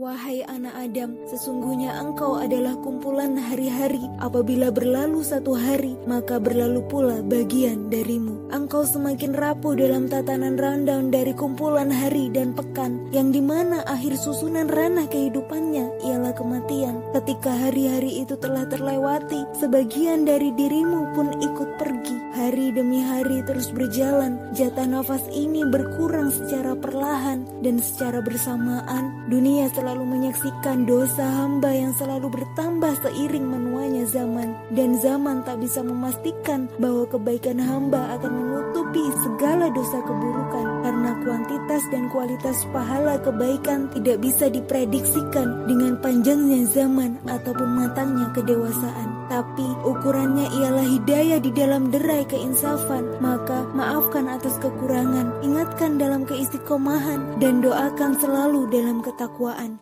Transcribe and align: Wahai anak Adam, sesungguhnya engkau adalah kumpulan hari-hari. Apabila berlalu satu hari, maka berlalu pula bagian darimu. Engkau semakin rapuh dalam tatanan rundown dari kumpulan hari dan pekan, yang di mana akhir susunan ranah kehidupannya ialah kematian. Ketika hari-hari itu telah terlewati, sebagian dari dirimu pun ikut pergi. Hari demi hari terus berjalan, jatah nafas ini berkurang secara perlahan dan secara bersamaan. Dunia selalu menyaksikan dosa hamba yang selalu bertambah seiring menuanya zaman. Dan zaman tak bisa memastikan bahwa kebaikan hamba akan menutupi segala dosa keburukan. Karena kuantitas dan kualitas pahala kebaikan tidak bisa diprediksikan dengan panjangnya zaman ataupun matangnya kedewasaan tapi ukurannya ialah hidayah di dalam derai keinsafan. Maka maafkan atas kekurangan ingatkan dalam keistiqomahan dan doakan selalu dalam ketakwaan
Wahai 0.00 0.40
anak 0.48 0.72
Adam, 0.80 1.12
sesungguhnya 1.28 1.92
engkau 1.92 2.40
adalah 2.40 2.72
kumpulan 2.80 3.36
hari-hari. 3.36 4.00
Apabila 4.16 4.72
berlalu 4.72 5.20
satu 5.20 5.52
hari, 5.52 5.92
maka 6.08 6.40
berlalu 6.40 6.80
pula 6.88 7.20
bagian 7.20 7.92
darimu. 7.92 8.48
Engkau 8.48 8.88
semakin 8.88 9.36
rapuh 9.36 9.76
dalam 9.76 10.08
tatanan 10.08 10.56
rundown 10.56 11.12
dari 11.12 11.36
kumpulan 11.36 11.92
hari 11.92 12.32
dan 12.32 12.56
pekan, 12.56 13.12
yang 13.12 13.28
di 13.28 13.44
mana 13.44 13.84
akhir 13.84 14.16
susunan 14.16 14.72
ranah 14.72 15.04
kehidupannya 15.04 15.92
ialah 16.08 16.32
kematian. 16.32 17.04
Ketika 17.12 17.52
hari-hari 17.52 18.24
itu 18.24 18.40
telah 18.40 18.64
terlewati, 18.72 19.44
sebagian 19.60 20.24
dari 20.24 20.48
dirimu 20.56 21.12
pun 21.12 21.28
ikut 21.44 21.76
pergi. 21.76 21.99
Hari 22.50 22.74
demi 22.74 22.98
hari 22.98 23.46
terus 23.46 23.70
berjalan, 23.70 24.34
jatah 24.58 24.82
nafas 24.82 25.22
ini 25.30 25.62
berkurang 25.62 26.34
secara 26.34 26.74
perlahan 26.74 27.46
dan 27.62 27.78
secara 27.78 28.18
bersamaan. 28.18 29.30
Dunia 29.30 29.70
selalu 29.70 30.02
menyaksikan 30.02 30.82
dosa 30.82 31.22
hamba 31.30 31.70
yang 31.70 31.94
selalu 31.94 32.26
bertambah 32.26 33.06
seiring 33.06 33.46
menuanya 33.46 34.02
zaman. 34.10 34.50
Dan 34.74 34.98
zaman 34.98 35.46
tak 35.46 35.62
bisa 35.62 35.78
memastikan 35.86 36.66
bahwa 36.82 37.06
kebaikan 37.06 37.62
hamba 37.62 38.18
akan 38.18 38.32
menutupi 38.34 39.04
segala 39.22 39.70
dosa 39.70 40.02
keburukan. 40.02 40.66
Karena 40.82 41.10
kuantitas 41.22 41.86
dan 41.94 42.10
kualitas 42.10 42.66
pahala 42.74 43.14
kebaikan 43.22 43.94
tidak 43.94 44.26
bisa 44.26 44.50
diprediksikan 44.50 45.70
dengan 45.70 46.02
panjangnya 46.02 46.66
zaman 46.66 47.14
ataupun 47.30 47.78
matangnya 47.78 48.26
kedewasaan 48.34 49.19
tapi 49.30 49.62
ukurannya 49.86 50.50
ialah 50.50 50.82
hidayah 50.82 51.38
di 51.38 51.54
dalam 51.54 51.94
derai 51.94 52.26
keinsafan. 52.26 53.22
Maka 53.22 53.62
maafkan 53.70 54.26
atas 54.26 54.58
kekurangan 54.58 55.46
ingatkan 55.46 56.02
dalam 56.02 56.26
keistiqomahan 56.26 57.38
dan 57.38 57.62
doakan 57.62 58.18
selalu 58.18 58.66
dalam 58.74 58.98
ketakwaan 58.98 59.78